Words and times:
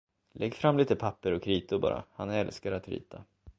Lägg 0.31 0.53
fram 0.55 0.77
lite 0.77 0.95
papper 0.95 1.31
och 1.31 1.43
kritor 1.43 1.79
bara, 1.79 2.03
han 2.13 2.29
älskar 2.29 2.71
att 2.71 2.87
rita. 2.87 3.23